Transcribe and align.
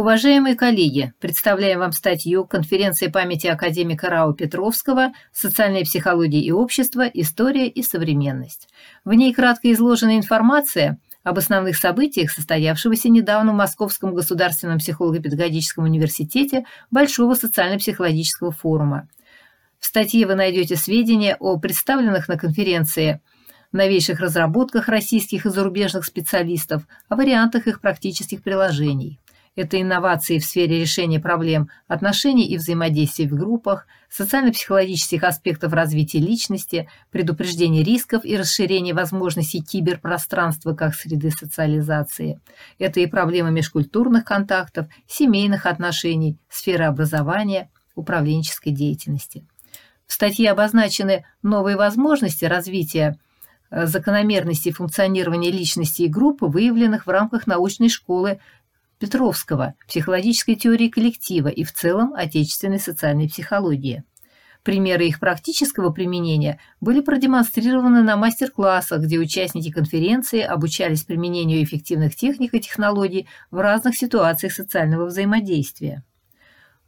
Уважаемые 0.00 0.54
коллеги, 0.56 1.12
представляем 1.20 1.80
вам 1.80 1.92
статью 1.92 2.46
конференции 2.46 3.08
памяти 3.08 3.48
академика 3.48 4.08
Рау 4.08 4.32
Петровского 4.32 5.12
«Социальная 5.30 5.84
психология 5.84 6.40
и 6.40 6.50
общество. 6.50 7.02
История 7.02 7.68
и 7.68 7.82
современность». 7.82 8.70
В 9.04 9.12
ней 9.12 9.34
кратко 9.34 9.70
изложена 9.70 10.16
информация 10.16 10.98
об 11.22 11.36
основных 11.36 11.76
событиях, 11.76 12.30
состоявшегося 12.30 13.10
недавно 13.10 13.52
в 13.52 13.56
Московском 13.56 14.14
государственном 14.14 14.78
психолого-педагогическом 14.78 15.84
университете 15.84 16.64
Большого 16.90 17.34
социально-психологического 17.34 18.52
форума. 18.52 19.06
В 19.80 19.84
статье 19.84 20.26
вы 20.26 20.34
найдете 20.34 20.76
сведения 20.76 21.36
о 21.38 21.58
представленных 21.58 22.26
на 22.26 22.38
конференции 22.38 23.20
новейших 23.72 24.20
разработках 24.20 24.88
российских 24.88 25.44
и 25.44 25.50
зарубежных 25.50 26.06
специалистов, 26.06 26.84
о 27.10 27.16
вариантах 27.16 27.66
их 27.66 27.82
практических 27.82 28.42
приложений. 28.42 29.20
Это 29.56 29.80
инновации 29.80 30.38
в 30.38 30.44
сфере 30.44 30.80
решения 30.80 31.18
проблем 31.18 31.70
отношений 31.88 32.46
и 32.46 32.56
взаимодействия 32.56 33.26
в 33.26 33.34
группах, 33.34 33.86
социально-психологических 34.08 35.24
аспектов 35.24 35.72
развития 35.72 36.20
личности, 36.20 36.88
предупреждение 37.10 37.82
рисков 37.82 38.24
и 38.24 38.36
расширение 38.36 38.94
возможностей 38.94 39.60
киберпространства 39.60 40.74
как 40.74 40.94
среды 40.94 41.30
социализации. 41.30 42.40
Это 42.78 43.00
и 43.00 43.06
проблемы 43.06 43.50
межкультурных 43.50 44.24
контактов, 44.24 44.86
семейных 45.06 45.66
отношений, 45.66 46.38
сферы 46.48 46.84
образования, 46.84 47.70
управленческой 47.96 48.72
деятельности. 48.72 49.44
В 50.06 50.12
статье 50.12 50.50
обозначены 50.50 51.24
новые 51.42 51.76
возможности 51.76 52.44
развития 52.44 53.18
э, 53.70 53.86
закономерностей 53.86 54.72
функционирования 54.72 55.52
личности 55.52 56.02
и 56.02 56.08
группы, 56.08 56.46
выявленных 56.46 57.06
в 57.06 57.10
рамках 57.10 57.46
научной 57.46 57.88
школы 57.88 58.40
Петровского, 59.00 59.74
психологической 59.88 60.56
теории 60.56 60.88
коллектива 60.88 61.48
и 61.48 61.64
в 61.64 61.72
целом 61.72 62.12
отечественной 62.12 62.78
социальной 62.78 63.30
психологии. 63.30 64.04
Примеры 64.62 65.06
их 65.06 65.20
практического 65.20 65.88
применения 65.90 66.60
были 66.82 67.00
продемонстрированы 67.00 68.02
на 68.02 68.16
мастер-классах, 68.16 69.00
где 69.00 69.18
участники 69.18 69.70
конференции 69.70 70.42
обучались 70.42 71.04
применению 71.04 71.64
эффективных 71.64 72.14
техник 72.14 72.52
и 72.52 72.60
технологий 72.60 73.26
в 73.50 73.56
разных 73.56 73.96
ситуациях 73.96 74.52
социального 74.52 75.06
взаимодействия. 75.06 76.04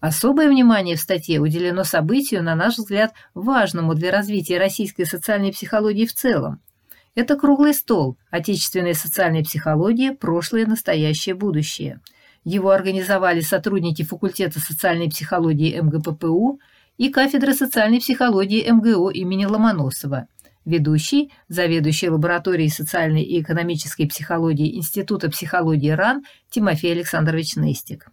Особое 0.01 0.51
внимание 0.51 0.97
в 0.97 1.01
статье 1.01 1.41
уделено 1.41 1.83
событию, 1.83 2.43
на 2.43 2.55
наш 2.55 2.77
взгляд, 2.77 3.15
важному 3.33 3.95
для 3.95 4.11
развития 4.11 4.59
российской 4.59 5.05
социальной 5.05 5.53
психологии 5.53 6.05
в 6.05 6.13
целом– 6.13 6.61
это 7.15 7.37
круглый 7.37 7.75
стол 7.75 8.17
отечественной 8.31 8.95
социальной 8.95 9.43
психологии 9.43 10.11
«Прошлое, 10.11 10.67
настоящее, 10.67 11.35
будущее». 11.35 12.01
Его 12.45 12.71
организовали 12.71 13.41
сотрудники 13.41 14.03
факультета 14.03 14.61
социальной 14.61 15.09
психологии 15.09 15.79
МГППУ 15.81 16.59
и 16.97 17.11
кафедры 17.11 17.55
социальной 17.55 18.01
психологии 18.01 18.69
МГУ 18.69 19.11
имени 19.11 19.45
Ломоносова. 19.45 20.27
Ведущий, 20.65 21.33
заведующий 21.49 22.09
лабораторией 22.09 22.71
социальной 22.71 23.23
и 23.23 23.43
экономической 23.43 24.07
психологии 24.07 24.77
Института 24.77 25.29
психологии 25.29 25.91
РАН 25.91 26.23
Тимофей 26.51 26.93
Александрович 26.93 27.57
Нестик. 27.57 28.12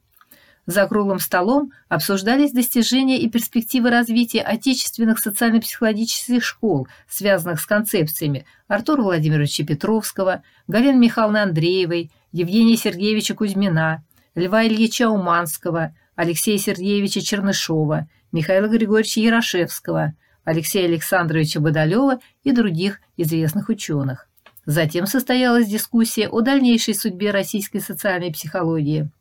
За 0.70 0.86
круглым 0.86 1.18
столом 1.18 1.72
обсуждались 1.88 2.52
достижения 2.52 3.20
и 3.20 3.28
перспективы 3.28 3.90
развития 3.90 4.44
отечественных 4.44 5.18
социально-психологических 5.18 6.44
школ, 6.44 6.88
связанных 7.10 7.60
с 7.60 7.66
концепциями 7.66 8.46
Артура 8.68 9.02
Владимировича 9.02 9.66
Петровского, 9.66 10.44
Галины 10.68 11.00
Михайловны 11.00 11.40
Андреевой, 11.40 12.12
Евгения 12.32 12.78
Сергеевича 12.78 13.34
Кузьмина, 13.34 14.04
Льва 14.36 14.68
Ильича 14.68 15.10
Уманского, 15.10 15.96
Алексея 16.16 16.60
Сергеевича 16.60 17.22
Чернышова, 17.22 18.08
Михаила 18.32 18.68
Григорьевича 18.68 19.22
Ярошевского, 19.22 20.14
Алексея 20.44 20.86
Александровича 20.86 21.60
Бодолева 21.62 22.20
и 22.44 22.52
других 22.52 23.00
известных 23.18 23.70
ученых. 23.70 24.28
Затем 24.68 25.08
состоялась 25.08 25.66
дискуссия 25.66 26.30
о 26.30 26.42
дальнейшей 26.42 26.94
судьбе 26.94 27.32
российской 27.32 27.80
социальной 27.80 28.32
психологии– 28.32 29.10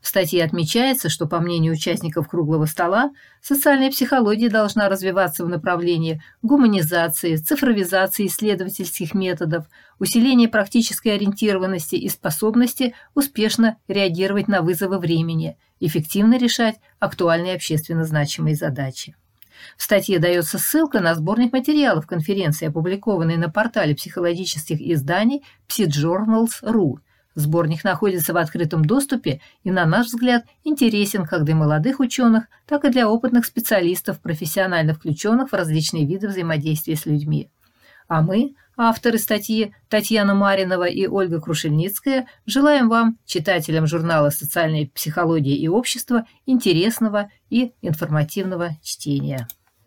в 0.00 0.06
статье 0.06 0.44
отмечается, 0.44 1.08
что, 1.08 1.26
по 1.26 1.40
мнению 1.40 1.74
участников 1.74 2.28
круглого 2.28 2.66
стола, 2.66 3.10
социальная 3.42 3.90
психология 3.90 4.48
должна 4.48 4.88
развиваться 4.88 5.44
в 5.44 5.48
направлении 5.48 6.22
гуманизации, 6.42 7.36
цифровизации 7.36 8.26
исследовательских 8.26 9.14
методов, 9.14 9.66
усиления 9.98 10.48
практической 10.48 11.08
ориентированности 11.08 11.96
и 11.96 12.08
способности 12.08 12.94
успешно 13.14 13.76
реагировать 13.88 14.48
на 14.48 14.62
вызовы 14.62 14.98
времени, 14.98 15.56
эффективно 15.80 16.38
решать 16.38 16.76
актуальные 16.98 17.54
общественно 17.54 18.04
значимые 18.04 18.54
задачи. 18.54 19.16
В 19.76 19.82
статье 19.82 20.18
дается 20.18 20.58
ссылка 20.58 21.00
на 21.00 21.14
сборник 21.14 21.52
материалов 21.52 22.06
конференции, 22.06 22.68
опубликованный 22.68 23.36
на 23.36 23.48
портале 23.48 23.94
психологических 23.94 24.80
изданий 24.80 25.44
PsyJournals.ru 25.68 26.98
Сборник 27.38 27.84
находится 27.84 28.32
в 28.32 28.36
открытом 28.36 28.84
доступе 28.84 29.40
и, 29.62 29.70
на 29.70 29.86
наш 29.86 30.06
взгляд, 30.06 30.44
интересен 30.64 31.24
как 31.24 31.44
для 31.44 31.54
молодых 31.54 32.00
ученых, 32.00 32.46
так 32.66 32.84
и 32.84 32.90
для 32.90 33.08
опытных 33.08 33.46
специалистов, 33.46 34.20
профессионально 34.20 34.92
включенных 34.92 35.50
в 35.50 35.52
различные 35.52 36.04
виды 36.04 36.26
взаимодействия 36.26 36.96
с 36.96 37.06
людьми. 37.06 37.48
А 38.08 38.22
мы, 38.22 38.56
авторы 38.76 39.18
статьи 39.18 39.72
Татьяна 39.88 40.34
Маринова 40.34 40.88
и 40.88 41.06
Ольга 41.06 41.40
Крушельницкая, 41.40 42.26
желаем 42.44 42.88
вам, 42.88 43.18
читателям 43.24 43.86
журнала 43.86 44.30
«Социальная 44.30 44.88
психология 44.92 45.54
и 45.54 45.68
общество», 45.68 46.26
интересного 46.44 47.30
и 47.50 47.72
информативного 47.82 48.70
чтения. 48.82 49.46